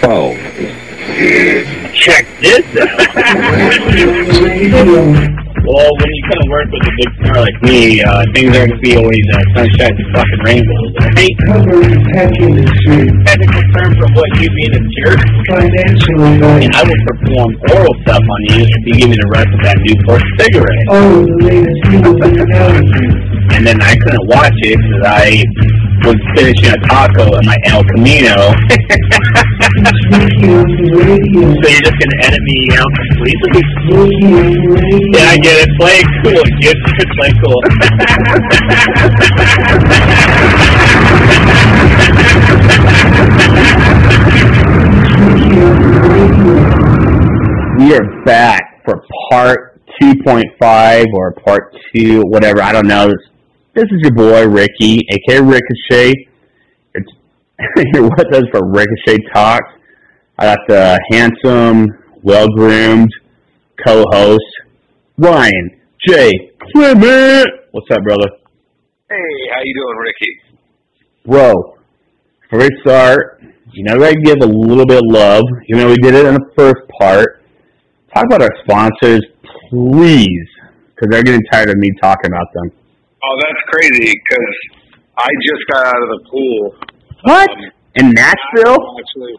[0.00, 0.36] Twelve.
[1.92, 2.64] Check this
[5.60, 8.72] Well, when you kind of work with a big star like me, uh, things aren't
[8.72, 10.92] going to be always uh, sunshine and fucking rainbows.
[11.00, 11.36] I hate
[13.28, 15.20] technical term for what you being a jerk.
[16.64, 19.60] And I would perform oral stuff on you if you give me the rest of
[19.68, 20.86] that Newport cigarette.
[23.52, 25.44] and then I couldn't watch it because I
[26.06, 28.56] was finishing a taco at my El Camino.
[31.60, 33.60] so you're just gonna edit me out completely?
[35.12, 35.70] Yeah, I get it.
[35.78, 36.76] Play cool, dude.
[37.18, 37.60] Play cool.
[47.78, 52.62] We are back for part 2.5 or part 2, whatever.
[52.62, 53.08] I don't know.
[53.08, 53.16] This,
[53.74, 56.14] this is your boy, Ricky, aka Rickochet.
[56.94, 57.10] It's,
[57.94, 59.72] you're with us for Rickochet Talks.
[60.38, 61.86] I got the handsome,
[62.22, 63.10] well groomed
[63.84, 64.44] co host,
[65.20, 66.30] Ryan J.
[66.72, 67.46] Clement.
[67.72, 68.24] What's up, brother?
[69.10, 70.32] Hey, how you doing, Ricky?
[71.26, 71.76] Bro,
[72.40, 75.44] before we start, you know, I give a little bit of love.
[75.68, 77.42] You know, we did it in the first part.
[78.14, 79.20] Talk about our sponsors,
[79.68, 80.48] please,
[80.88, 82.72] because they're getting tired of me talking about them.
[83.22, 84.54] Oh, that's crazy because
[85.18, 86.74] I just got out of the pool.
[87.24, 87.50] What?
[87.50, 88.80] Um, In Nashville?
[88.96, 89.36] Actually,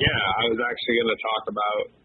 [0.00, 2.01] yeah, I was actually going to talk about.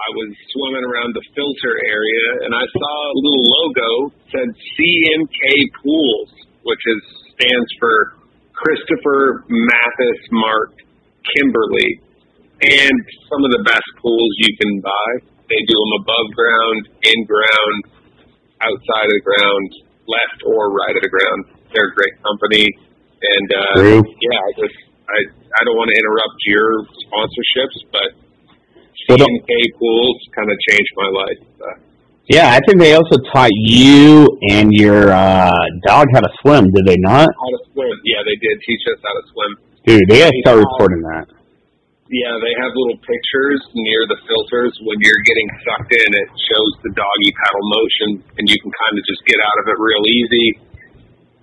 [0.00, 3.90] I was swimming around the filter area and I saw a little logo
[4.32, 5.44] said CMK
[5.84, 6.30] Pools,
[6.64, 7.00] which is
[7.36, 8.16] stands for
[8.56, 10.72] Christopher Mathis Mark
[11.32, 12.00] Kimberly,
[12.60, 12.96] and
[13.28, 15.10] some of the best pools you can buy.
[15.48, 17.80] They do them above ground, in ground,
[18.60, 19.68] outside of the ground,
[20.04, 21.40] left or right of the ground.
[21.72, 24.02] They're a great company, and uh, True.
[24.04, 24.78] yeah, I just
[25.08, 26.68] I I don't want to interrupt your
[27.08, 28.08] sponsorships, but
[29.10, 29.42] Well, don't-
[29.78, 31.40] Pools kind of changed my life.
[32.30, 34.22] Yeah, I think they also taught you
[34.54, 35.50] and your uh,
[35.82, 37.26] dog how to swim, did they not?
[37.26, 37.90] how to swim?
[38.06, 39.50] Yeah, they did teach us how to swim.
[39.82, 41.26] Dude, they gotta start recording that.
[42.06, 44.78] Yeah, they have little pictures near the filters.
[44.86, 48.94] When you're getting sucked in, it shows the doggy paddle motion, and you can kind
[48.94, 50.46] of just get out of it real easy.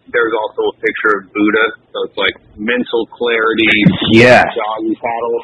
[0.08, 3.68] There's also a picture of Buddha, so it's like mental clarity,
[4.16, 5.40] Yeah, doggy paddle.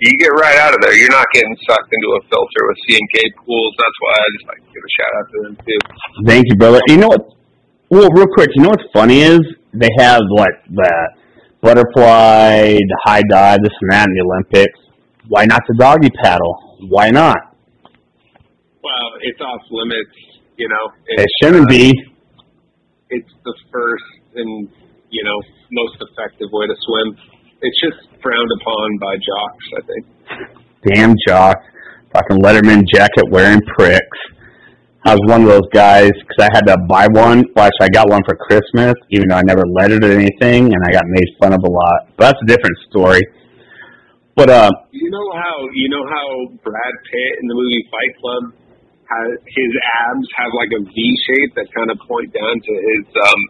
[0.00, 0.94] You get right out of there.
[0.94, 3.74] You're not getting sucked into a filter with CMK pools.
[3.78, 5.78] That's why I just like to give a shout out to them too.
[6.26, 6.80] Thank you, brother.
[6.88, 7.32] You know what?
[7.88, 9.40] Well, real quick, you know what's funny is
[9.72, 11.08] they have like the
[11.62, 14.78] butterfly, the high dive, this and that in the Olympics.
[15.28, 16.76] Why not the doggy paddle?
[16.88, 17.56] Why not?
[18.82, 20.14] Well, it's off limits.
[20.56, 21.92] You know, It shouldn't be.
[23.10, 24.68] it's the first and
[25.10, 25.40] you know
[25.72, 27.16] most effective way to swim.
[27.62, 30.04] It's just frowned upon by jocks, I think.
[30.94, 31.56] Damn jock,
[32.12, 34.18] fucking Letterman jacket wearing pricks.
[35.06, 37.46] I was one of those guys because I had to buy one.
[37.54, 40.80] Well, actually, I got one for Christmas, even though I never lettered or anything, and
[40.84, 42.10] I got made fun of a lot.
[42.18, 43.22] But that's a different story.
[44.34, 46.26] But uh, You know how you know how
[46.60, 48.44] Brad Pitt in the movie Fight Club
[49.06, 49.70] has his
[50.10, 53.06] abs have like a V shape that kind of point down to his.
[53.16, 53.40] um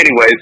[0.00, 0.40] Anyways,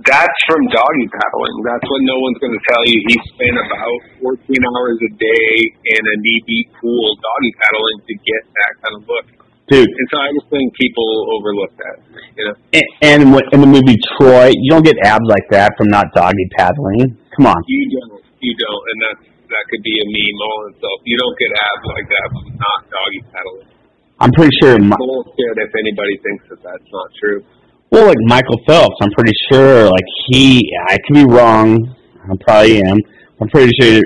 [0.00, 1.56] that's from doggy paddling.
[1.68, 2.96] That's what no one's going to tell you.
[3.12, 8.14] He spent about 14 hours a day in a knee deep pool doggy paddling to
[8.24, 9.26] get that kind of look.
[9.68, 11.04] dude, And so I just think people
[11.36, 11.96] overlook that.
[12.40, 12.56] You know.
[12.72, 13.18] And, and
[13.52, 17.12] in the movie Troy, you don't get abs like that from not doggy paddling.
[17.36, 17.60] Come on.
[17.68, 18.24] You don't.
[18.42, 20.98] You don't, and that's that could be a meme all in itself.
[21.04, 23.68] You don't get abs like that from not doggy paddling.
[24.18, 24.80] I'm pretty sure.
[24.80, 27.44] My, Bullshit if anybody thinks that that's not true.
[27.92, 29.84] Well, like Michael Phelps, I'm pretty sure.
[29.86, 31.94] Like he, I could be wrong.
[32.24, 32.98] I probably am.
[33.40, 34.02] I'm pretty sure.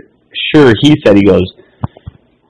[0.54, 1.44] Sure, he said he goes.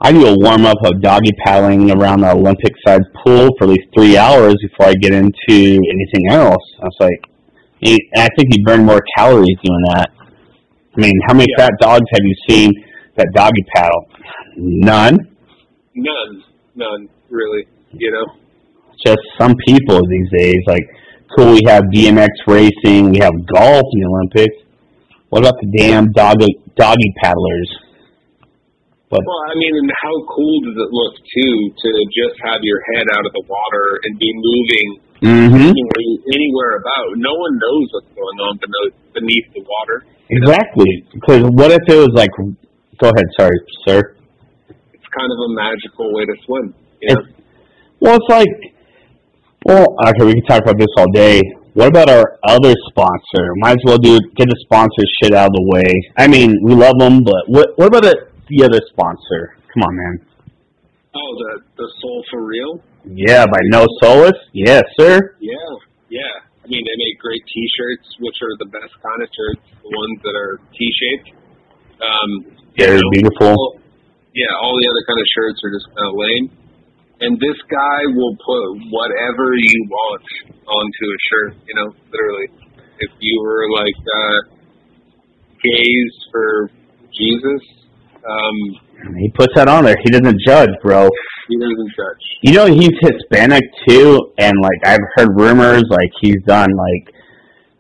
[0.03, 3.71] I do a warm up of doggy paddling around the Olympic sized pool for at
[3.71, 6.63] least three hours before I get into anything else.
[6.81, 7.25] I was like,
[7.81, 10.11] he, I think he burned more calories doing that.
[10.97, 11.65] I mean, how many Yeah.
[11.67, 12.73] fat dogs have you seen
[13.17, 14.07] that doggy paddle?
[14.57, 15.17] None.
[15.95, 16.43] None,
[16.75, 17.67] none really.
[17.93, 18.25] You know.
[19.05, 20.61] just some people these days.
[20.67, 20.85] Like,
[21.35, 24.57] cool, we have BMX racing, we have golf in the Olympics.
[25.29, 27.71] What about the damn doggy doggy paddlers?
[29.11, 32.83] But Well, I mean, and how cool does it look too to just have your
[32.95, 36.03] head out of the water and be moving hmm you know,
[36.35, 37.17] anywhere about?
[37.17, 40.05] No one knows what's going on beneath beneath the water.
[40.29, 41.07] exactly.
[41.15, 42.31] Because what if it was like?
[42.99, 44.15] Go ahead, sorry, sir.
[44.69, 46.75] It's kind of a magical way to swim.
[47.01, 47.21] You know?
[47.21, 47.29] It's,
[48.01, 48.66] well, it's like
[49.67, 51.43] Well, okay, we can talk about this all day.
[51.75, 53.45] What about our other sponsor?
[53.57, 55.91] Might as well do get the sponsor shit out of the way.
[56.17, 58.15] I mean, we love them, but what what about the,
[58.49, 59.59] the other sponsor?
[59.75, 60.15] Come on, man.
[61.15, 62.81] Oh, the the Soul for Real.
[63.05, 64.39] Yeah, by No Solace.
[64.53, 65.35] Yes, sir.
[65.41, 65.53] Yeah,
[66.09, 66.23] yeah.
[66.63, 70.19] I mean, they make great T-shirts, which are the best kind of shirts, the ones
[70.23, 71.31] that are T-shaped.
[72.03, 72.31] Um,
[72.79, 73.49] Yeah, they're you know, beautiful.
[73.55, 73.79] all-
[74.35, 76.47] yeah, all the other kind of shirts are just kind of lame.
[77.21, 80.23] And this guy will put whatever you want
[80.69, 81.55] onto a shirt.
[81.67, 82.49] You know, literally.
[82.99, 84.57] If you were like uh,
[85.63, 86.71] gays for
[87.13, 87.63] Jesus,
[88.25, 89.97] um, He puts that on there.
[90.03, 91.09] He doesn't judge, bro.
[91.49, 92.25] he doesn't judge.
[92.43, 97.15] You know he's Hispanic too, and like I've heard rumors like he's done like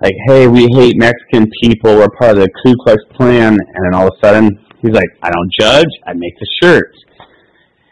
[0.02, 3.94] like hey we hate Mexican people we're part of the Ku Klux Klan, and then
[3.94, 4.50] all of a sudden
[4.82, 6.98] he's like I don't judge I make the shirts,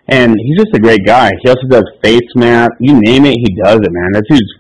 [0.09, 1.31] and he's just a great guy.
[1.43, 4.13] He also does face masks, you name it, he does it, man.
[4.13, 4.55] That dude's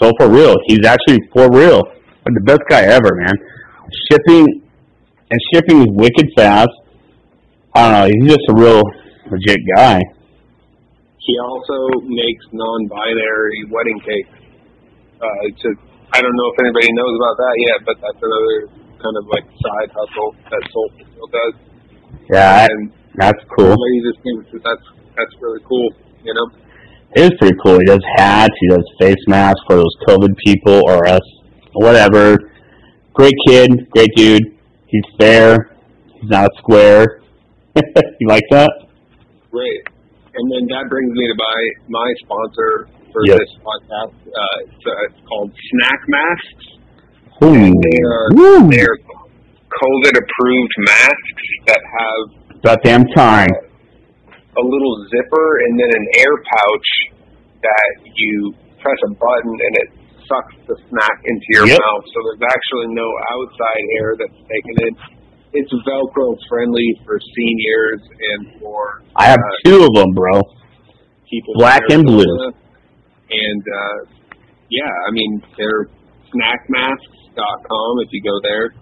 [0.00, 0.54] so for real.
[0.66, 1.82] He's actually for real,
[2.24, 3.34] like the best guy ever, man.
[4.10, 4.62] Shipping
[5.30, 6.70] and shipping is wicked fast.
[7.74, 8.06] I don't know.
[8.06, 8.82] He's just a real
[9.30, 10.00] legit guy.
[11.18, 14.32] He also makes non-binary wedding cakes.
[15.20, 15.72] Uh, it's a,
[16.12, 19.44] I don't know if anybody knows about that yet, but that's another kind of like
[19.60, 20.90] side hustle that Soul
[21.30, 21.54] does.
[22.30, 23.74] Yeah, and that's cool.
[23.74, 24.86] somebody just thinks that that's
[25.16, 25.88] that's really cool.
[26.24, 26.46] You know,
[27.16, 27.78] It is pretty cool.
[27.78, 28.54] He does hats.
[28.60, 31.22] He does face masks for those COVID people or us,
[31.74, 32.36] whatever.
[33.14, 34.42] Great kid, great dude.
[34.86, 35.70] He's fair.
[36.14, 37.20] He's not square.
[37.76, 38.70] you like that?
[39.50, 39.80] great.
[40.34, 43.38] And then that brings me to my my sponsor for Yes.
[43.38, 44.12] this podcast.
[44.26, 46.66] Uh, it's, uh, it's called Snack Masks.
[47.42, 47.72] Ooh.
[47.82, 48.70] They are Woo.
[48.70, 48.96] they're
[49.82, 53.48] COVID approved masks that have About damn time.
[54.58, 56.88] a little zipper and then an air pouch
[57.62, 58.52] that you
[58.82, 59.88] press a button and it
[60.26, 61.78] sucks the snack into your Yep.
[61.78, 62.04] mouth.
[62.10, 64.92] So there's actually no outside air that's taken in.
[65.54, 70.42] It's Velcro friendly for seniors and for I have uh, two of them, bro.
[71.30, 72.26] people Black and blue.
[73.30, 74.10] And uh,
[74.70, 75.86] yeah, I mean they're
[76.34, 77.90] snackmasks.com.
[78.04, 78.74] If you go there,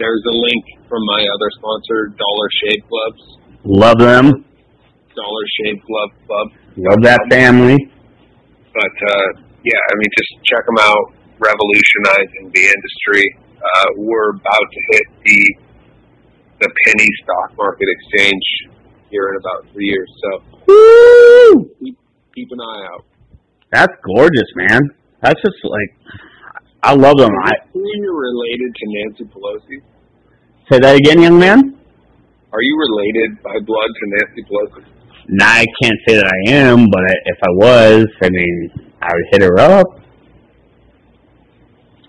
[0.00, 3.22] there's a link from my other sponsor, Dollar Shave Clubs.
[3.64, 4.44] Love them.
[5.14, 6.48] Dollar Shave Glove Club.
[6.76, 7.76] Love that family.
[8.72, 9.28] But uh,
[9.62, 11.12] yeah, I mean, just check them out.
[11.38, 13.24] Revolutionizing the industry.
[13.60, 15.40] Uh, we're about to hit the
[16.60, 18.42] the penny stock market exchange
[19.10, 20.10] here in about three years.
[20.22, 21.70] So Woo!
[21.80, 21.98] keep,
[22.34, 23.04] keep an eye out.
[23.72, 24.80] That's gorgeous, man.
[25.22, 25.96] That's just like
[26.82, 27.30] I love them.
[27.44, 29.82] I Are you related to Nancy Pelosi?
[30.70, 31.76] say that again, young man.
[32.52, 34.84] Are you related by blood to Nancy Pelosi?
[35.28, 38.70] Nah, I can't say that I am, but I- if I was, I mean,
[39.02, 39.86] I would hit her up.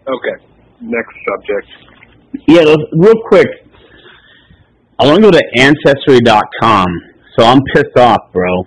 [0.07, 0.43] Okay.
[0.81, 1.67] Next subject.
[2.47, 3.47] Yeah, real quick.
[4.99, 6.87] I want to go to Ancestry.com.
[7.37, 8.63] So I'm pissed off, bro.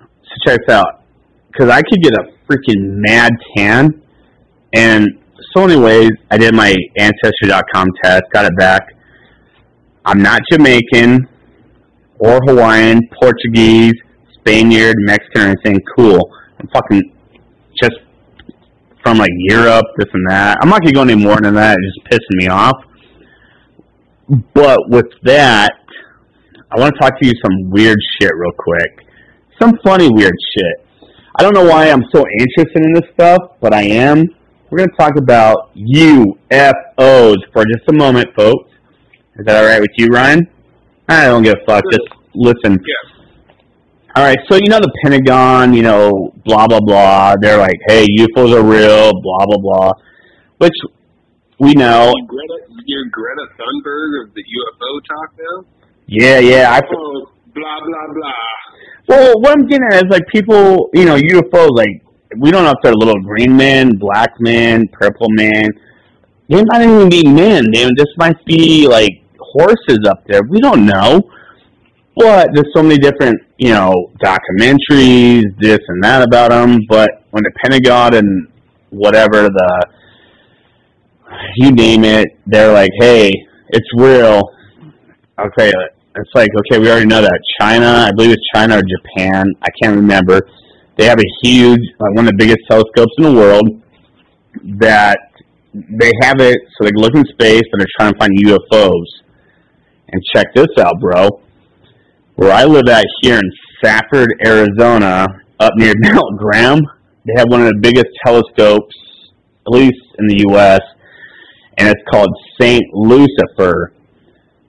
[0.00, 1.02] So check this out.
[1.50, 4.02] Because I could get a freaking mad tan.
[4.72, 5.18] And
[5.56, 8.94] so anyways, I did my Ancestry.com test, got it back.
[10.04, 11.26] I'm not Jamaican
[12.18, 13.94] or Hawaiian, Portuguese,
[14.34, 15.80] Spaniard, Mexican, or anything.
[15.96, 16.20] Cool.
[16.60, 17.10] I'm fucking
[17.80, 17.94] just
[19.02, 20.58] from like Europe, this and that.
[20.60, 21.78] I'm not gonna go any more than that.
[21.80, 22.76] It's just pissing me off.
[24.54, 25.72] But with that,
[26.70, 29.06] I want to talk to you some weird shit real quick.
[29.60, 31.10] Some funny weird shit.
[31.38, 34.24] I don't know why I'm so interested in this stuff, but I am.
[34.70, 38.70] We're gonna talk about UFOs for just a moment, folks.
[39.38, 40.40] Is that all right with you, Ryan?
[41.08, 41.84] I don't give a fuck.
[41.90, 42.72] Just listen.
[42.72, 43.12] Yeah.
[44.16, 47.34] All right, so you know the Pentagon, you know, blah blah blah.
[47.40, 49.92] They're like, hey, UFOs are real, blah blah blah,
[50.58, 50.72] which
[51.60, 52.12] we know.
[52.16, 52.54] You Greta,
[52.86, 55.64] you're Greta Thunberg of the UFO talk now?
[56.06, 56.70] Yeah, yeah.
[56.72, 58.32] I Oh, blah, blah, blah.
[59.08, 61.76] well, what I'm getting at is like people, you know, UFOs.
[61.76, 62.02] Like
[62.38, 65.68] we don't know if they're little green men, black men, purple men.
[66.48, 67.70] They might even be men.
[67.72, 70.42] They just might be like horses up there.
[70.48, 71.30] We don't know.
[72.16, 76.80] But there's so many different, you know, documentaries, this and that about them.
[76.88, 78.48] But when the Pentagon and
[78.90, 79.86] whatever the,
[81.56, 83.32] you name it, they're like, hey,
[83.68, 84.42] it's real.
[85.38, 85.70] Okay,
[86.16, 87.38] it's like, okay, we already know that.
[87.60, 90.40] China, I believe it's China or Japan, I can't remember.
[90.96, 93.82] They have a huge, like one of the biggest telescopes in the world
[94.78, 95.18] that
[95.74, 99.06] they have it so they can look in space and they're trying to find UFOs.
[100.08, 101.42] And check this out, bro.
[102.36, 103.50] Where I live at here in
[103.82, 105.26] Safford, Arizona,
[105.60, 106.80] up near Mount Graham,
[107.24, 108.94] they have one of the biggest telescopes,
[109.66, 110.80] at least in the U.S.,
[111.78, 113.92] and it's called Saint Lucifer.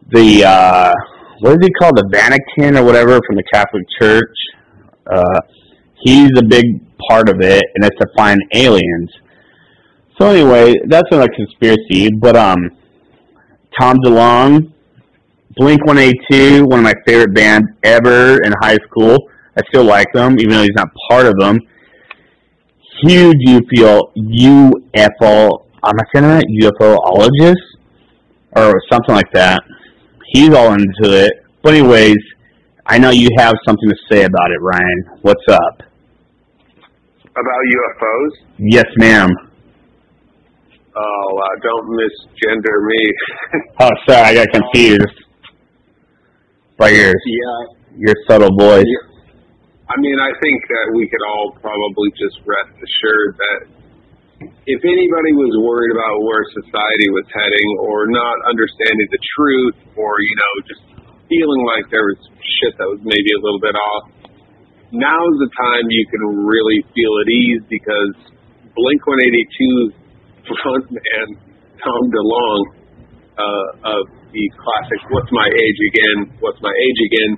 [0.10, 0.94] The uh,
[1.40, 1.96] what is he called?
[1.98, 4.36] The Vatican or whatever from the Catholic Church.
[5.10, 5.40] Uh,
[6.04, 6.66] he's a big
[7.10, 9.10] part of it, and it's to find aliens.
[10.20, 12.10] So anyway, that's another conspiracy.
[12.12, 12.72] But um,
[13.80, 14.72] Tom DeLonge,
[15.56, 19.30] Blink One Eighty Two, one of my favorite bands ever in high school.
[19.56, 21.60] I still like them, even though he's not part of them.
[23.04, 26.44] Huge UFO, UFO, am I saying that?
[26.62, 27.56] UFOologist?
[28.56, 29.62] Or something like that.
[30.34, 31.32] He's all into it.
[31.62, 32.18] But anyways,
[32.86, 35.20] I know you have something to say about it, Ryan.
[35.22, 35.84] What's up?
[37.38, 38.34] About UFOs?
[38.58, 39.30] Yes, ma'am.
[40.98, 43.02] Oh, uh, don't misgender me.
[43.80, 45.18] Oh, sorry, I got confused
[46.78, 47.62] by your yeah,
[47.96, 48.90] your subtle voice.
[49.86, 53.60] I mean, I think that we could all probably just rest assured that
[54.66, 60.12] if anybody was worried about where society was heading or not understanding the truth or,
[60.20, 60.84] you know, just
[61.30, 62.20] feeling like there was
[62.60, 64.12] shit that was maybe a little bit off,
[64.92, 68.14] now's the time you can really feel at ease because
[68.76, 69.94] Blink 182's
[70.48, 71.28] frontman,
[71.84, 72.70] Tom DeLonge,
[73.38, 74.04] uh, of
[74.34, 77.32] the classic What's My Age Again, What's My Age Again,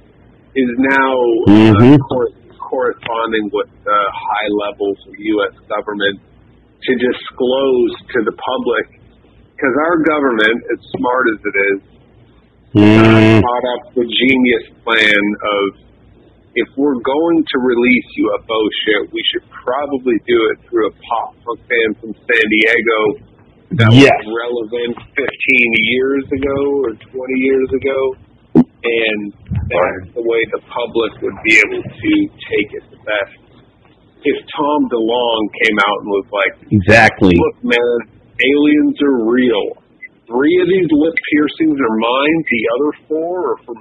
[0.55, 1.13] is now
[1.47, 1.93] Mhm.
[1.93, 5.53] uh, cor- corresponding with uh, high levels of U.S.
[5.67, 6.19] government
[6.83, 8.85] to disclose to the public,
[9.55, 11.79] because our government, as smart as it is,
[12.69, 15.23] Mm, thought up the genius plan
[15.57, 15.88] of
[16.55, 21.35] if we're going to release UFO shit, we should probably do it through a pop
[21.45, 22.99] punk band from San Diego
[23.77, 24.09] that Yes.
[24.25, 25.25] was relevant 15
[25.93, 27.99] years ago or 20 years ago.
[28.81, 29.19] And
[29.69, 32.11] that's the way the public would be able to
[32.49, 33.37] take it the best.
[34.25, 37.35] If Tom DeLonge came out and was like, exactly.
[37.37, 37.95] look, man,
[38.41, 39.77] aliens are real.
[40.27, 42.37] Three of these lip piercings are mine.
[42.49, 43.77] The other four are from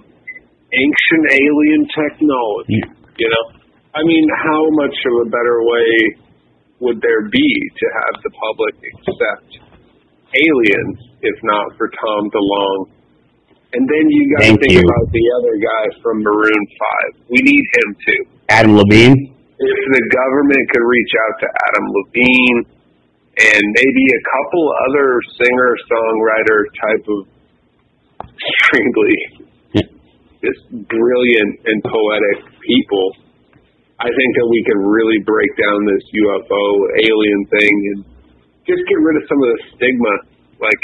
[0.72, 2.80] ancient alien technology.
[3.18, 3.44] You know,
[3.94, 5.90] I mean, how much of a better way
[6.80, 9.50] would there be to have the public accept
[10.36, 12.98] aliens if not for Tom DeLonge?
[13.68, 14.80] And then you got to think you.
[14.80, 17.10] about the other guy from Maroon Five.
[17.28, 19.12] We need him too Adam Levine.
[19.12, 22.60] if the government could reach out to Adam Levine
[23.38, 27.20] and maybe a couple other singer songwriter type of
[28.32, 29.37] extremely
[30.44, 33.06] just brilliant and poetic people,
[33.98, 36.64] I think that we could really break down this UFO
[37.02, 37.98] alien thing and
[38.62, 40.14] just get rid of some of the stigma.
[40.62, 40.82] Like,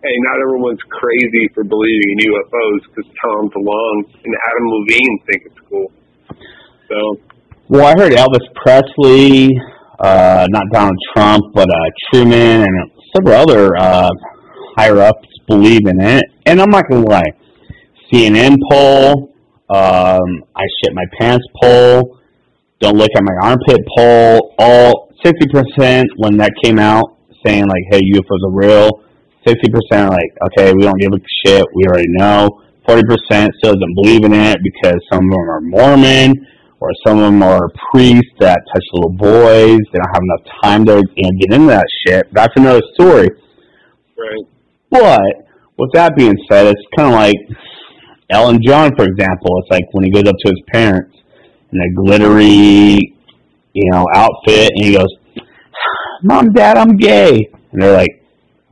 [0.00, 5.40] hey, not everyone's crazy for believing in UFOs because Tom DeLonge and Adam Levine think
[5.44, 5.88] it's cool.
[6.88, 6.98] So,
[7.68, 9.50] Well, I heard Elvis Presley,
[10.00, 14.10] uh, not Donald Trump, but uh, Truman and several other uh,
[14.76, 16.24] higher ups believe in it.
[16.46, 17.32] And I'm not gonna lie,
[18.14, 19.34] CNN poll,
[19.70, 22.20] um, I shit my pants poll,
[22.80, 27.82] don't look at my armpit poll, all sixty percent when that came out saying like,
[27.90, 28.90] hey, UFOs are real.
[29.44, 32.62] Sixty percent like, okay, we don't give a shit, we already know.
[32.86, 36.46] Forty percent still doesn't believe in it because some of them are Mormon
[36.80, 39.80] or some of them are priests that touch little boys.
[39.92, 42.32] They don't have enough time to get into that shit.
[42.32, 43.28] That's another story.
[44.16, 44.46] right.
[44.90, 45.44] But
[45.78, 47.36] with that being said, it's kind of like
[48.30, 49.60] Elton John, for example.
[49.60, 51.16] It's like when he goes up to his parents
[51.72, 53.14] in a glittery,
[53.72, 55.08] you know, outfit, and he goes,
[56.22, 58.22] "Mom, Dad, I'm gay," and they're like,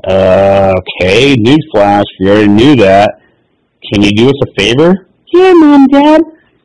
[0.08, 3.20] uh, "Okay, newsflash, we already knew that.
[3.92, 6.22] Can you do us a favor?" Yeah, Mom, Dad.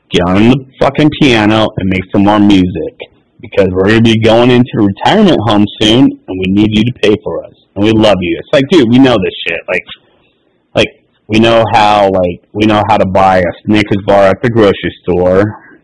[0.09, 2.95] Get on the fucking piano and make some more music
[3.41, 7.15] because we're gonna be going into retirement home soon, and we need you to pay
[7.23, 8.39] for us, and we love you.
[8.39, 9.59] It's like, dude, we know this shit.
[9.67, 9.83] Like
[11.27, 14.93] we know how, like, we know how to buy a Snickers bar at the grocery
[15.03, 15.43] store.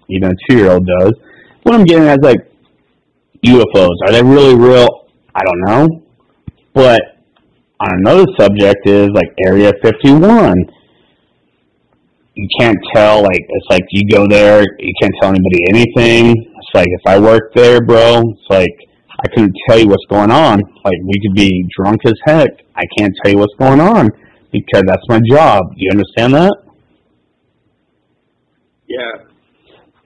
[0.09, 1.13] Even a two-year-old does.
[1.63, 2.39] What I'm getting at is like
[3.45, 3.95] UFOs.
[4.05, 5.07] Are they really real?
[5.33, 6.03] I don't know.
[6.73, 7.01] But
[7.79, 10.55] on another subject is like Area 51
[12.35, 16.73] you can't tell like it's like you go there you can't tell anybody anything it's
[16.73, 18.75] like if i worked there bro it's like
[19.23, 22.83] i couldn't tell you what's going on like we could be drunk as heck i
[22.97, 24.09] can't tell you what's going on
[24.53, 26.53] because that's my job Do you understand that
[28.87, 29.25] Yeah.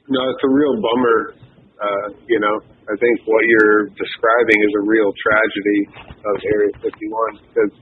[0.08, 1.36] No, it's a real bummer.
[1.78, 2.56] Uh, you know,
[2.88, 5.80] I think what you're describing is a real tragedy
[6.24, 6.96] of Area 51
[7.52, 7.74] because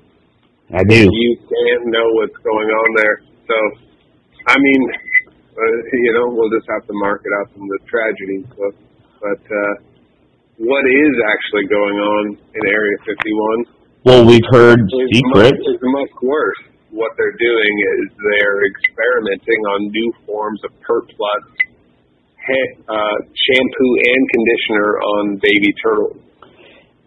[0.73, 3.17] i do you can't know what's going on there.
[3.45, 3.57] So,
[4.49, 4.81] I mean,
[5.61, 8.39] uh, you know, we'll just have to mark it out from the tragedy.
[8.57, 8.65] So,
[9.21, 9.73] but uh,
[10.57, 13.74] what is actually going on in Area 51
[14.05, 15.57] Well, we've heard much, secrets.
[15.65, 16.61] is much worse.
[16.91, 21.43] What they're doing is they're experimenting on new forms of Pert Plus
[22.87, 26.21] uh, shampoo and conditioner on baby turtles.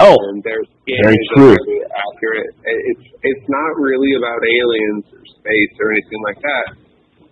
[0.01, 1.55] Oh, and their skin Very is true.
[1.55, 2.51] accurate.
[2.67, 6.67] It's it's not really about aliens or space or anything like that.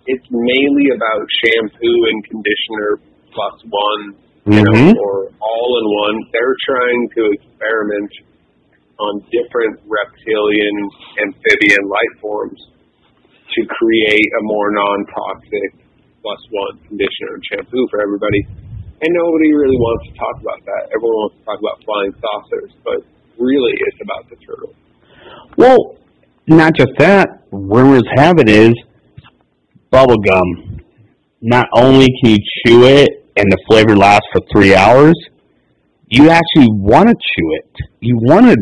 [0.06, 2.90] It's mainly about shampoo and conditioner
[3.34, 4.02] plus one,
[4.46, 4.94] you Mhm.
[4.94, 6.16] know, or all in one.
[6.32, 8.10] They're trying to experiment
[8.98, 10.74] on different reptilian,
[11.20, 12.60] amphibian life forms
[13.54, 15.86] to create a more non-toxic
[16.22, 18.42] plus one conditioner and shampoo for everybody.
[19.00, 20.88] And nobody really wants to talk about that.
[20.96, 22.98] Everyone wants to talk about flying saucers, but
[23.38, 24.74] really it's about the turtle.
[25.56, 25.96] well,
[26.48, 27.44] not just that.
[27.50, 28.72] Rumors have it is
[29.90, 30.80] bubble gum.
[31.40, 35.14] Not only can you chew it and the flavor lasts for three hours,
[36.08, 37.76] you actually want to chew it.
[38.00, 38.56] You want to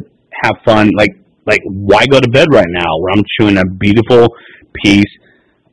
[0.45, 0.91] have fun.
[0.97, 4.29] Like, like why go to bed right now where I'm chewing a beautiful
[4.85, 5.13] piece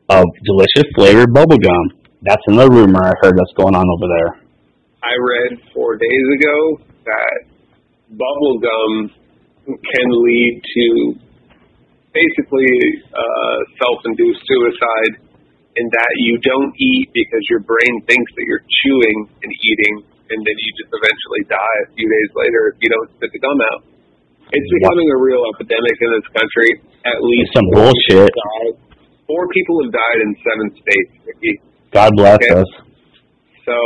[0.09, 1.99] of delicious flavored bubble gum?
[2.21, 4.41] That's another rumor I heard that's going on over there.
[5.01, 7.37] I read four days ago that
[8.11, 9.11] bubble gum
[9.65, 10.85] can lead to
[12.13, 12.75] basically
[13.15, 15.13] uh, self-induced suicide
[15.79, 19.95] in that you don't eat because your brain thinks that you're chewing and eating,
[20.29, 23.39] and then you just eventually die a few days later if you don't spit the
[23.39, 23.81] gum out.
[24.51, 26.69] It's becoming a real epidemic in this country.
[27.07, 28.29] At least It's some four bullshit.
[28.31, 28.91] people
[29.27, 31.53] Four people have died in seven states, Ricky.
[31.95, 32.51] God bless Okay.
[32.59, 32.67] us.
[33.63, 33.77] So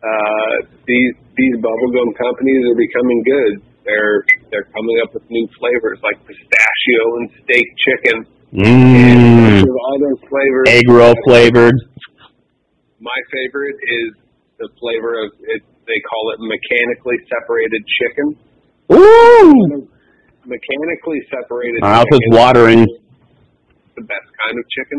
[0.00, 0.54] uh,
[0.88, 3.52] these these bubblegum companies are becoming good.
[3.84, 8.16] They're they're coming up with new flavors like pistachio and steak chicken
[8.56, 9.60] Mmm.
[9.60, 10.66] and other flavors.
[10.72, 11.76] Egg roll flavored.
[13.04, 14.08] My favorite is
[14.56, 15.60] the flavor of it.
[15.84, 18.26] They call it mechanically separated chicken.
[18.92, 19.88] Ooh!
[20.44, 21.80] Mechanically separated.
[21.80, 22.84] My mouth is watering.
[23.96, 24.98] the best kind of chicken.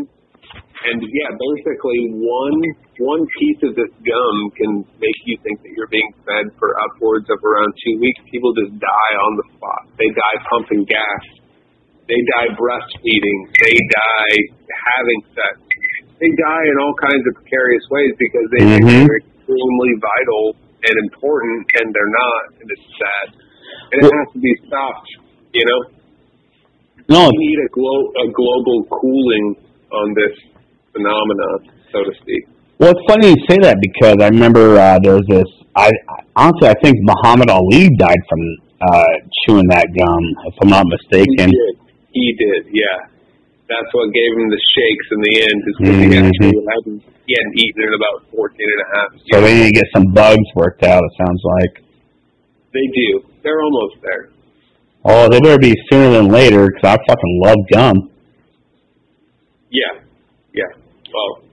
[0.86, 2.58] And yeah, basically one
[2.98, 7.26] one piece of this gum can make you think that you're being fed for upwards
[7.28, 8.20] of around two weeks.
[8.30, 9.82] People just die on the spot.
[10.00, 11.22] They die pumping gas.
[12.08, 13.38] They die breastfeeding.
[13.62, 14.34] They die
[14.70, 15.54] having sex.
[16.22, 19.04] They die in all kinds of precarious ways because they think Mhm.
[19.06, 20.44] they're extremely vital
[20.86, 23.26] and important, and they're not, and it's sad.
[23.92, 25.08] And it has to be stopped.
[25.54, 25.80] You know,
[27.08, 29.56] No, we need a, glo- a global cooling
[29.92, 30.34] on this
[30.92, 32.44] phenomenon, so to speak.
[32.78, 35.48] well, it's funny you say that because I remember uh, there was this.
[35.76, 35.90] I
[36.34, 38.40] honestly, I think Muhammad Ali died from
[38.80, 39.12] uh,
[39.44, 41.48] chewing that gum, if I'm not mistaken.
[41.48, 41.74] He did.
[42.12, 43.12] He did, yeah.
[43.68, 46.26] That's what gave him the shakes in the end, is because he Mhm.
[46.28, 49.76] actually hadn't, he hadn't eaten in about 14 and a half So they need to
[49.80, 51.02] get some bugs worked out.
[51.02, 51.74] It sounds like.
[52.72, 53.08] They do.
[53.46, 54.30] They're almost there.
[55.04, 58.10] Oh, they better be sooner than later because I fucking love gum.
[59.70, 60.02] Yeah.
[60.52, 60.66] Yeah.
[61.14, 61.46] Well,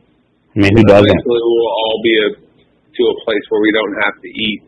[0.56, 1.06] I mean, who doesn't?
[1.06, 4.64] eventually we'll all be a, to a place where we don't have to eat.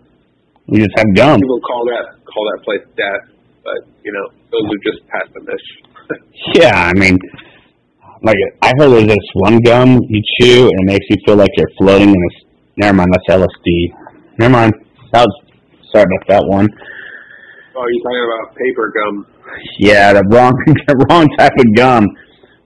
[0.68, 1.42] We just have gum.
[1.42, 3.26] People call that call that place death,
[3.64, 5.72] but you know those are just pessimists.
[6.54, 7.18] Yeah, I mean,
[8.22, 11.50] like I heard there's this one gum you chew and it makes you feel like
[11.58, 12.46] you're floating in a.
[12.78, 14.38] Never mind, that's LSD.
[14.38, 14.74] Never mind.
[15.12, 15.42] That was
[15.92, 16.70] sorry about that one.
[17.76, 19.28] Oh, you're talking about paper gum.
[19.80, 20.54] Yeah, the wrong,
[20.88, 22.08] the wrong type of gum.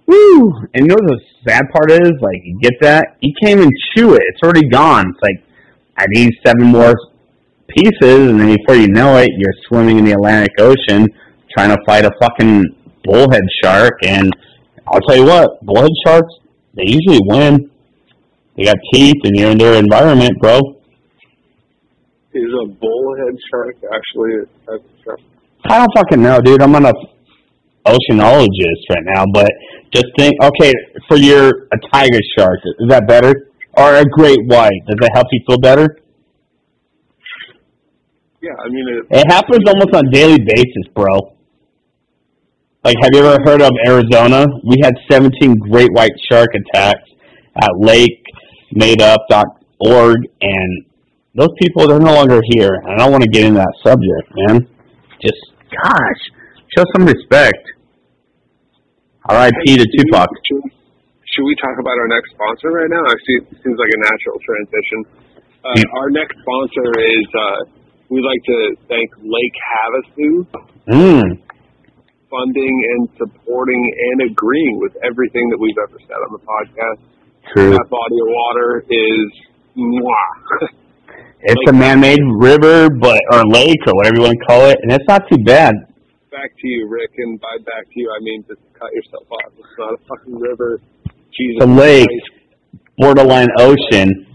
[0.06, 0.54] Woo!
[0.74, 2.14] And you know what the sad part is?
[2.22, 4.22] Like, you get that, you can't even chew it.
[4.26, 5.06] It's already gone.
[5.10, 5.44] It's like,
[5.98, 6.96] I need seven more
[7.68, 11.08] pieces, and then before you know it, you're swimming in the Atlantic Ocean
[11.56, 12.64] trying to fight a fucking
[13.04, 14.00] bullhead shark.
[14.04, 14.32] And
[14.88, 16.34] I'll tell you what, bullhead sharks,
[16.74, 17.70] they usually win.
[18.56, 20.79] They got teeth, and you're in their environment, bro.
[22.40, 25.20] Is a bullhead shark actually a type of shark?
[25.70, 26.62] I don't fucking know, dude.
[26.62, 26.94] I'm not a
[27.86, 29.50] oceanologist right now, but
[29.92, 30.72] just think, okay,
[31.08, 33.50] for your a tiger shark, is that better?
[33.74, 35.98] Or a great white, does that help you feel better?
[38.42, 41.36] Yeah, I mean it, It happens almost on a daily basis, bro.
[42.84, 44.48] Like, have you ever heard of Arizona?
[44.64, 47.10] We had 17 great white shark attacks
[47.62, 50.86] at lakemadeUp.org, and
[51.36, 52.74] those people, they're no longer here.
[52.74, 54.68] And I don't want to get into that subject, man.
[55.22, 56.22] Just, gosh,
[56.76, 57.62] show some respect.
[59.30, 59.78] R.I.P.
[59.78, 60.30] to Tupac.
[60.50, 60.64] Should,
[61.36, 63.04] should we talk about our next sponsor right now?
[63.06, 65.00] I see it seems like a natural transition.
[65.62, 66.00] Uh, Yeah.
[66.02, 67.60] Our next sponsor is uh,
[68.10, 68.58] we'd like to
[68.90, 70.30] thank Lake Havasu,
[70.90, 71.38] Mm.
[72.32, 77.00] funding and supporting and agreeing with everything that we've ever said on the podcast.
[77.54, 77.70] True.
[77.78, 79.30] That body of water is
[79.78, 80.68] mwah.
[81.42, 84.92] it's a man-made river, but or lake or whatever you want to call it, and
[84.92, 85.74] it's not too bad.
[86.32, 89.52] Back to you, Rick, and by back to you, I mean just cut yourself off.
[89.58, 90.80] It's not a fucking river.
[91.36, 92.08] Jesus The lake.
[92.08, 92.82] Christ.
[92.98, 94.28] Borderline ocean.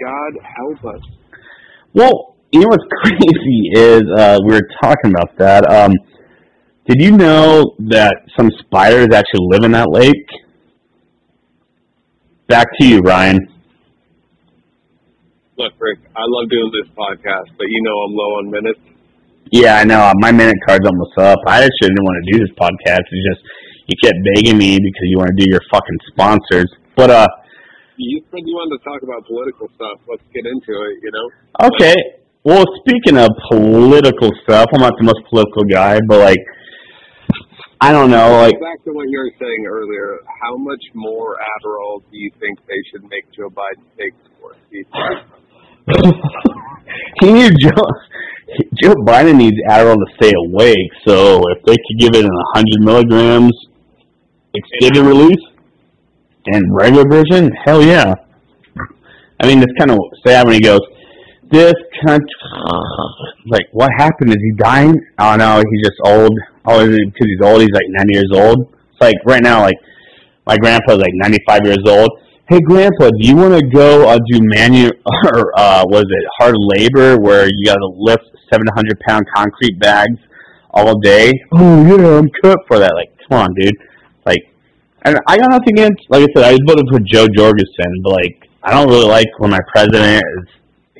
[0.00, 1.02] God help us.
[1.92, 5.68] Well, you know what's crazy is uh, we were talking about that.
[5.68, 5.92] Um,
[6.86, 10.28] did you know that some spiders actually live in that lake?
[12.46, 13.40] Back to you, Ryan.
[15.56, 18.80] Look, Rick, I love doing this podcast, but you know I'm low on minutes.
[19.52, 20.10] Yeah, I know.
[20.18, 21.38] My minute card's almost up.
[21.46, 23.06] I actually didn't want to do this podcast.
[23.06, 23.42] It's just
[23.86, 26.66] you kept begging me because you want to do your fucking sponsors.
[26.96, 27.28] But uh,
[27.96, 30.02] You said you wanted to talk about political stuff.
[30.10, 31.26] Let's get into it, you know?
[31.70, 31.94] okay.
[32.42, 36.42] Well, speaking of political stuff, I'm not the most political guy, but like,
[37.80, 42.02] I don't know, like, Back to what you were saying earlier, how much more Adderall
[42.10, 44.12] do you think they should make Joe Biden take
[44.74, 45.43] you think?
[47.20, 47.70] he needs Joe.
[48.82, 50.90] Joe Biden needs Adderall to stay awake.
[51.06, 53.52] So if they could give it in 100 milligrams,
[54.54, 55.44] extended release,
[56.46, 58.14] and regular version, hell yeah.
[59.40, 60.80] I mean, it's kind of sad when he goes,
[61.50, 61.74] "This
[62.06, 62.28] country."
[63.46, 64.30] Like, what happened?
[64.30, 64.98] Is he dying?
[65.18, 66.32] Oh no, he's just old.
[66.64, 67.60] Oh, because he's old?
[67.60, 68.72] He's like 90 years old.
[68.90, 69.76] It's like right now, like
[70.46, 72.08] my grandpa's like 95 years old.
[72.46, 74.90] Hey, Grandpa, do you want to go uh, do manual
[75.32, 80.18] or uh, was it hard labor where you got to lift 700 pound concrete bags
[80.70, 81.32] all day?
[81.52, 82.92] Oh yeah, I'm cut for that.
[82.94, 83.72] Like, come on, dude.
[84.26, 84.42] Like,
[85.06, 86.02] and I got nothing against.
[86.10, 89.28] Like I said, I was voted for Jo Jorgensen, but like, I don't really like
[89.38, 90.48] when my president is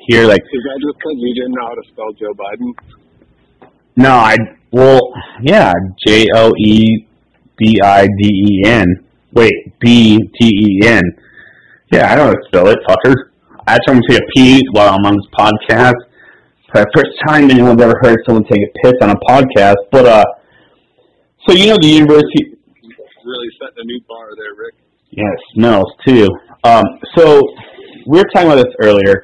[0.08, 0.26] here.
[0.26, 3.68] Like, Is that just because you didn't know how to spell Joe Biden?
[3.96, 4.36] no, I
[4.72, 5.74] well, yeah,
[6.06, 7.06] J O E
[7.58, 9.04] B I D E N.
[9.32, 11.02] Wait, B T E N.
[11.94, 13.14] Yeah, I don't know how to spell it, fucker.
[13.68, 15.94] I tried to say pee while I'm on this podcast.
[16.66, 19.76] For the first time anyone's ever heard someone take a piss on a podcast.
[19.92, 20.24] But uh,
[21.46, 22.58] so you know the university.
[23.24, 24.74] Really setting a new bar there, Rick.
[25.10, 26.28] Yeah, it smells too.
[26.64, 26.82] Um,
[27.14, 27.40] so
[28.08, 29.22] we were talking about this earlier.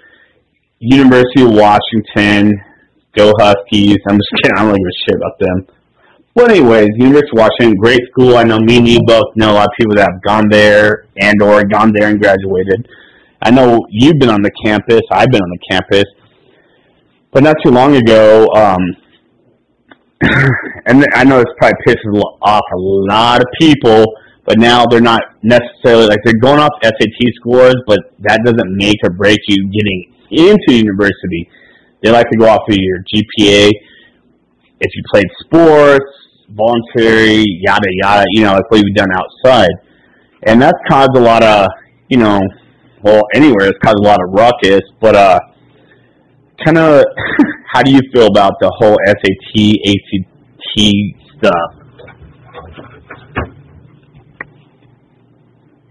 [0.79, 2.55] University of Washington,
[3.17, 3.99] go Huskies.
[4.09, 4.57] I'm just kidding.
[4.57, 5.80] I don't really give a shit about them.
[6.35, 8.37] But anyways, University of Washington, great school.
[8.37, 11.07] I know me and you both know a lot of people that have gone there
[11.21, 12.89] and or gone there and graduated.
[13.43, 15.01] I know you've been on the campus.
[15.11, 16.05] I've been on the campus.
[17.33, 18.81] But not too long ago, um,
[20.87, 24.05] and I know this probably pisses off a lot of people,
[24.45, 28.99] but now they're not necessarily like they're going off SAT scores, but that doesn't make
[29.03, 31.49] or break you getting into university.
[32.03, 33.71] They like to go off of your GPA.
[34.81, 36.07] If you played sports,
[36.51, 39.71] voluntary, yada yada, you know, like what you've done outside,
[40.45, 41.69] and that's caused a lot of,
[42.09, 42.41] you know,
[43.03, 44.83] well, anywhere it's caused a lot of ruckus.
[45.01, 45.41] But uh,
[46.65, 47.05] kind of,
[47.73, 51.71] how do you feel about the whole SAT, ACT stuff?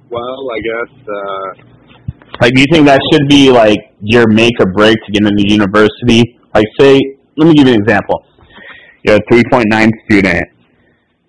[0.09, 1.63] Well, I guess, uh,
[2.41, 5.43] Like, do you think that should be like your make or break to get into
[5.47, 6.39] university?
[6.53, 6.99] Like, say,
[7.37, 8.23] let me give you an example.
[9.03, 10.45] You're a 3.9 student.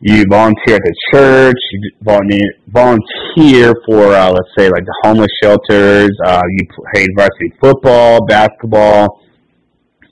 [0.01, 1.57] You volunteer at the church.
[1.71, 6.11] You volunteer for, uh, let's say, like the homeless shelters.
[6.25, 9.21] Uh, you played varsity football, basketball.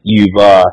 [0.02, 0.64] You've uh,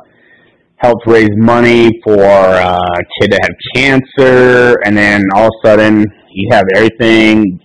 [0.78, 5.67] helped raise money for uh, a kid that had cancer, and then all of a
[5.67, 7.60] sudden you have everything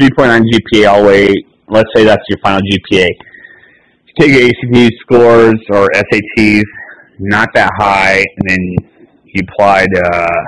[0.00, 1.34] 3.9 GPA all the way.
[1.68, 3.08] Let's say that's your final GPA.
[4.18, 6.62] Take your ACT scores or SATs,
[7.18, 8.76] not that high, and then
[9.24, 10.42] you applied uh,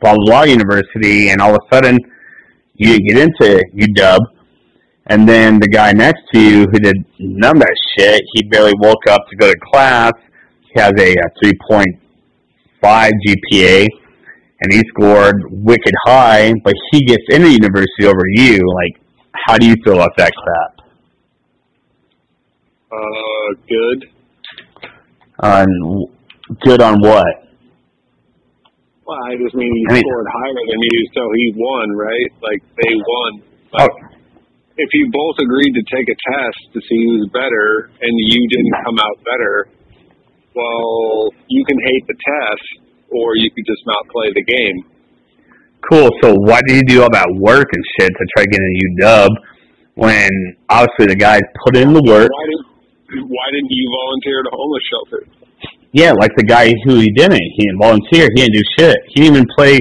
[0.00, 1.98] blah blah blah university, and all of a sudden
[2.74, 4.18] you didn't get into UW.
[5.06, 8.72] And then the guy next to you who did none of that shit, he barely
[8.78, 10.12] woke up to go to class.
[10.62, 13.86] He has a, a 3.5 GPA,
[14.60, 18.60] and he scored wicked high, but he gets into university over you.
[18.74, 18.98] Like,
[19.46, 20.74] how do you feel about that crap?
[22.94, 24.10] uh, good.
[25.40, 25.66] On
[26.62, 27.26] good on what?
[29.06, 32.30] Well, I just mean he I mean- scored higher than you, so he won, right?
[32.40, 33.42] Like, they won.
[33.74, 33.90] Oh, Like,
[34.76, 38.74] if you both agreed to take a test to see who's better and you didn't
[38.84, 39.68] come out better,
[40.54, 42.66] well, you can hate the test
[43.10, 44.84] or you could just not play the game.
[45.90, 46.08] cool.
[46.22, 49.04] So why did you do all that work and shit to try to get into
[49.04, 49.28] UW
[49.96, 50.30] when
[50.70, 52.30] obviously the guys put in the work?
[52.32, 52.46] Why
[53.44, 55.20] Why didn't you volunteer at a homeless shelter?
[55.92, 57.44] Yeah, like the guy who he didn't.
[57.56, 58.28] He didn't volunteer.
[58.34, 58.96] He didn't do shit.
[59.08, 59.80] He didn't even play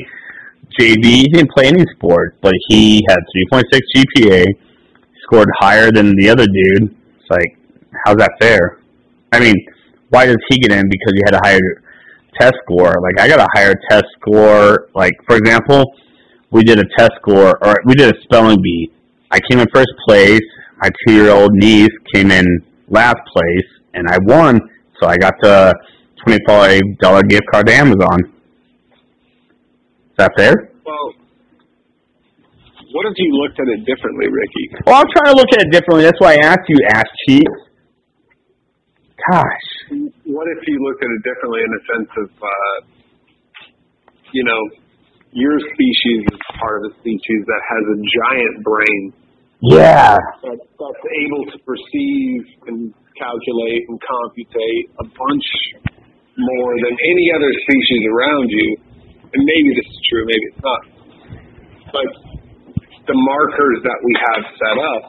[0.78, 1.06] JV.
[1.06, 3.19] He didn't play any sport, but he had
[3.54, 4.45] 3.6 GPA,
[5.23, 6.93] scored higher than the other dude.
[7.21, 7.58] It's like,
[8.06, 8.80] how's that fair?
[9.32, 9.56] I mean,
[10.10, 10.89] why does he get in?
[10.89, 11.82] Because he had a higher
[12.38, 12.95] test score.
[13.02, 14.89] Like I got a higher test score.
[14.93, 15.86] Like for example,
[16.52, 18.91] we did a test score, or we did a spelling bee.
[19.32, 20.41] I came in first place.
[20.82, 22.45] My two-year-old niece came in
[22.94, 24.62] last place, and I won.
[25.02, 25.74] So I got the
[26.24, 28.20] twenty-five dollar gift card to Amazon.
[30.14, 30.54] Is that fair?
[30.86, 31.08] Well,
[32.94, 34.86] what if you looked at it differently, Ricky?
[34.86, 36.04] Well, I'm trying to look at it differently.
[36.06, 37.60] That's why I asked you, ass cheeks.
[39.32, 39.68] Gosh.
[40.26, 42.78] What if you looked at it differently in the sense of, uh,
[44.34, 44.62] you know,
[45.32, 49.14] your species is part of a species that has a giant brain
[49.63, 50.19] Yeah.
[50.43, 55.47] that, that's able to perceive and calculate and computate a bunch
[56.36, 58.67] more than any other species around you.
[59.32, 60.82] And maybe this is true, maybe it's not.
[61.95, 62.10] But
[63.08, 65.08] the markers that we have set up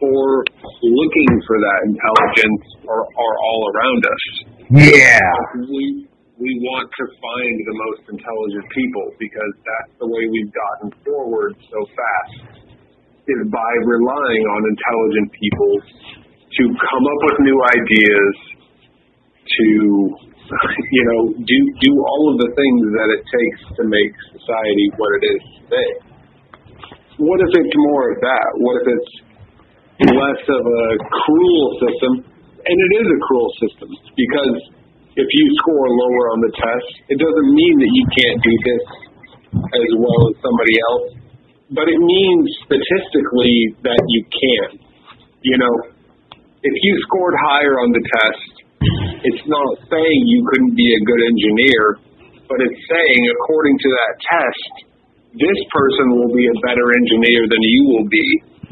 [0.00, 0.44] for
[0.80, 4.24] looking for that intelligence are, are all around us.
[4.70, 5.20] Yeah.
[5.68, 10.94] We we want to find the most intelligent people because that's the way we've gotten
[11.02, 12.67] forward so fast
[13.28, 15.72] is by relying on intelligent people
[16.48, 18.34] to come up with new ideas
[19.44, 19.68] to
[20.96, 25.10] you know do do all of the things that it takes to make society what
[25.20, 25.90] it is today.
[27.20, 28.48] What if it's more of that?
[28.62, 29.12] What if it's
[30.08, 32.12] less of a cruel system?
[32.58, 34.56] And it is a cruel system because
[35.18, 38.84] if you score lower on the test it doesn't mean that you can't do this
[39.58, 41.06] as well as somebody else
[41.70, 44.80] but it means statistically that you can.
[45.44, 45.74] You know,
[46.64, 48.50] if you scored higher on the test,
[49.28, 51.82] it's not saying you couldn't be a good engineer,
[52.48, 54.72] but it's saying according to that test,
[55.36, 58.28] this person will be a better engineer than you will be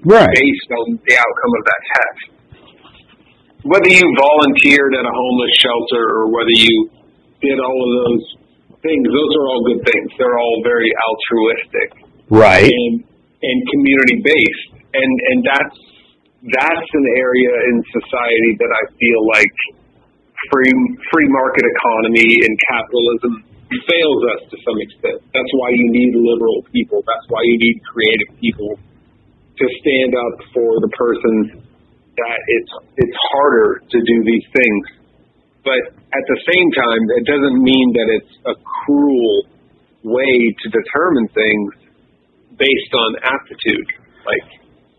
[0.06, 0.30] Right.
[0.32, 2.20] based on the outcome of that test.
[3.66, 6.74] Whether you volunteered at a homeless shelter or whether you
[7.42, 8.24] did all of those
[8.80, 10.06] things, those are all good things.
[10.16, 12.66] They're all very altruistic Right.
[12.66, 13.04] and
[13.42, 15.78] and community based and and that's
[16.46, 19.54] that's an area in society that I feel like
[20.52, 20.74] free
[21.10, 23.32] free market economy and capitalism
[23.66, 25.18] fails us to some extent.
[25.34, 27.02] That's why you need liberal people.
[27.02, 31.66] That's why you need creative people to stand up for the person
[32.16, 34.84] that it's it's harder to do these things.
[35.66, 39.50] But at the same time, it doesn't mean that it's a cruel
[40.06, 41.85] way to determine things
[42.58, 43.88] based on aptitude.
[44.24, 44.46] Like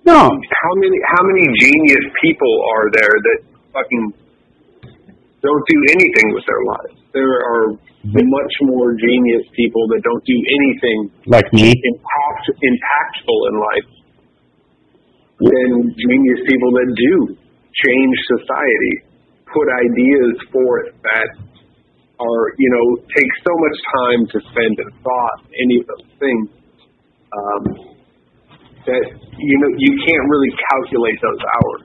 [0.05, 0.29] No.
[0.31, 3.39] how many how many genius people are there that
[3.73, 4.05] fucking
[5.41, 6.97] don't do anything with their lives?
[7.13, 7.65] There are
[8.07, 11.73] much more genius people that don't do anything Like me.
[11.73, 13.89] impact, impactful in life
[15.39, 17.37] than genius people that do
[17.77, 18.95] change society,
[19.53, 21.29] put ideas forth that
[22.17, 26.49] are, you know, take so much time to spend in thought, any of those things,
[27.33, 27.63] um,
[28.87, 29.03] that,
[29.35, 31.83] you know, you can't really calculate those hours.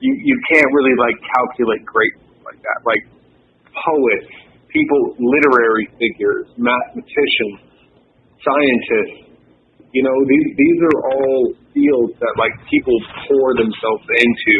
[0.00, 2.78] You, you can't really, like, calculate greatness like that.
[2.84, 3.02] Like,
[3.72, 4.30] poets,
[4.68, 7.62] people, literary figures, mathematicians,
[8.42, 9.26] scientists,
[9.96, 12.92] you know, these these are all fields that like people
[13.24, 14.54] pour themselves into,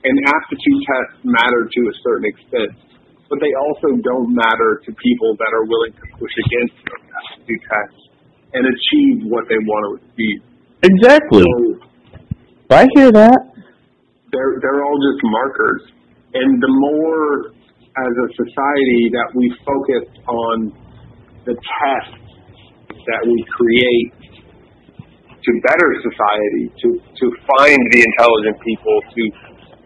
[0.00, 2.72] and aptitude tests matter to a certain extent,
[3.28, 7.62] but they also don't matter to people that are willing to push against those aptitude
[7.68, 8.05] tests
[8.56, 10.40] and achieve what they want to achieve.
[10.82, 11.44] Exactly.
[11.44, 13.38] So I hear that.
[14.32, 15.82] they're they're all just markers,
[16.34, 17.52] and the more
[17.96, 20.56] as a society that we focus on
[21.48, 22.20] the tests
[22.92, 24.12] that we create
[25.40, 29.22] to better society, to to find the intelligent people, to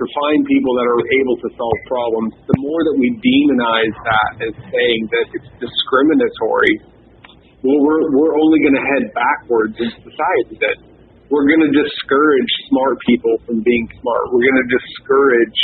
[0.01, 4.31] to find people that are able to solve problems, the more that we demonize that
[4.49, 6.75] as saying that it's discriminatory,
[7.63, 10.57] well, we're we're only going to head backwards in society.
[10.65, 10.77] That
[11.29, 14.23] we're going to discourage smart people from being smart.
[14.33, 15.63] We're going to discourage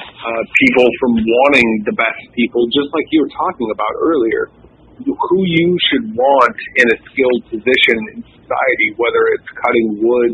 [0.00, 4.50] uh, people from wanting the best people, just like you were talking about earlier.
[4.96, 10.32] Who you should want in a skilled position in society, whether it's cutting wood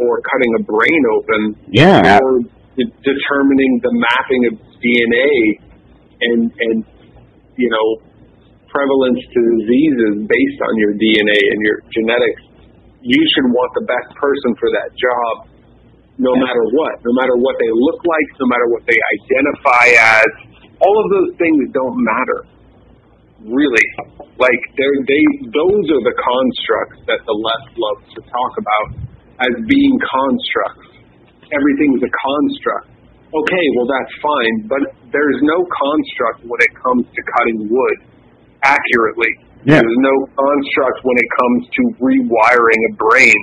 [0.00, 2.16] or cutting a brain open, Yeah.
[2.16, 2.40] or
[2.80, 5.36] de- determining the mapping of DNA
[6.20, 6.76] and and
[7.60, 7.86] you know
[8.74, 12.42] prevalence to diseases based on your DNA and your genetics.
[13.06, 15.32] You should want the best person for that job,
[16.18, 20.30] no matter what, no matter what they look like, no matter what they identify as.
[20.82, 22.40] All of those things don't matter,
[23.46, 23.86] really.
[24.42, 25.22] Like they're, they,
[25.54, 28.86] those are the constructs that the left loves to talk about
[29.46, 30.90] as being constructs.
[31.54, 32.90] Everything's a construct.
[33.30, 34.82] Okay, well that's fine, but
[35.14, 38.13] there's no construct when it comes to cutting wood
[38.64, 39.32] accurately.
[39.64, 39.80] Yeah.
[39.80, 43.40] There's no construct when it comes to rewiring a brain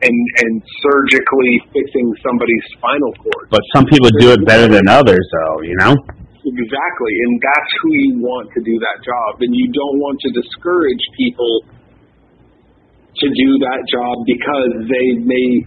[0.00, 3.50] and and surgically fixing somebody's spinal cord.
[3.50, 5.62] But some people do it better than others, though.
[5.62, 5.94] You know.
[6.48, 10.30] Exactly, and that's who you want to do that job, and you don't want to
[10.32, 11.60] discourage people
[13.20, 15.66] to do that job because they may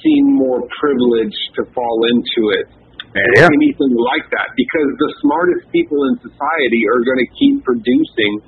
[0.00, 2.66] seem more privileged to fall into it.
[3.14, 3.46] Yeah.
[3.46, 8.40] Anything like that, because the smartest people in society are going to keep producing.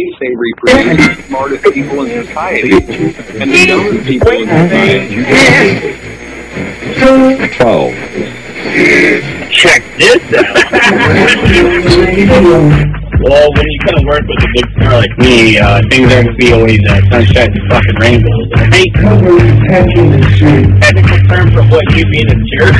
[0.00, 5.24] If they reproduce the smartest people in society, and the dumbest people in society.
[7.56, 7.94] Twelve.
[9.50, 10.44] Check this out.
[13.20, 16.30] well, when you kind of work with a big star like me, uh, things aren't
[16.30, 18.48] gonna be always uh, sunshine and fucking rainbows.
[18.54, 18.92] I hate
[20.78, 22.74] technical term for what you being a jerk.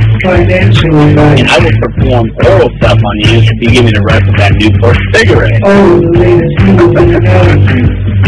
[1.39, 4.37] And I would perform oral stuff on you if you give me the rest of
[4.39, 5.63] that Newport cigarette.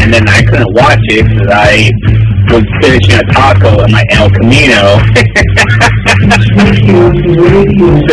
[0.01, 1.91] And then I couldn't watch it because I
[2.53, 4.99] was finishing a taco at my El Camino.
[4.99, 5.15] so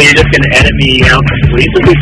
[0.01, 1.93] you're just gonna edit me out completely?